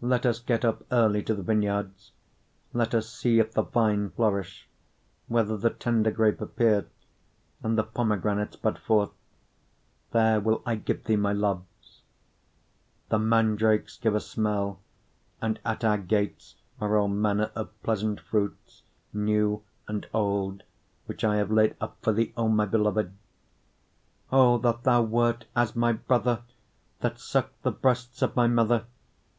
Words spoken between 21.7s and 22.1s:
up